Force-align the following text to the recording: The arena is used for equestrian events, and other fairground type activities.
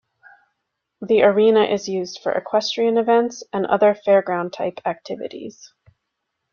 The 1.03 1.21
arena 1.21 1.63
is 1.65 1.87
used 1.87 2.21
for 2.23 2.31
equestrian 2.31 2.97
events, 2.97 3.43
and 3.53 3.67
other 3.67 3.93
fairground 3.93 4.51
type 4.51 4.79
activities. 4.83 5.73